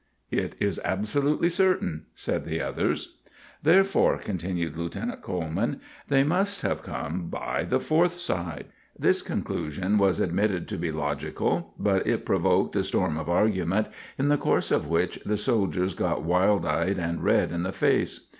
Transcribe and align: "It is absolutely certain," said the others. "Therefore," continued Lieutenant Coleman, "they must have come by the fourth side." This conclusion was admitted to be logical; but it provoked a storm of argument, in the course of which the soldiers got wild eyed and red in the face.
"It 0.31 0.55
is 0.59 0.81
absolutely 0.83 1.51
certain," 1.51 2.07
said 2.15 2.43
the 2.43 2.59
others. 2.59 3.19
"Therefore," 3.61 4.17
continued 4.17 4.75
Lieutenant 4.75 5.21
Coleman, 5.21 5.79
"they 6.07 6.23
must 6.23 6.63
have 6.63 6.81
come 6.81 7.27
by 7.27 7.65
the 7.65 7.79
fourth 7.79 8.17
side." 8.17 8.65
This 8.97 9.21
conclusion 9.21 9.99
was 9.99 10.19
admitted 10.19 10.67
to 10.69 10.77
be 10.77 10.91
logical; 10.91 11.75
but 11.77 12.07
it 12.07 12.25
provoked 12.25 12.75
a 12.75 12.83
storm 12.83 13.15
of 13.15 13.29
argument, 13.29 13.89
in 14.17 14.29
the 14.29 14.37
course 14.39 14.71
of 14.71 14.87
which 14.87 15.19
the 15.23 15.37
soldiers 15.37 15.93
got 15.93 16.23
wild 16.23 16.65
eyed 16.65 16.97
and 16.97 17.23
red 17.23 17.51
in 17.51 17.61
the 17.61 17.71
face. 17.71 18.29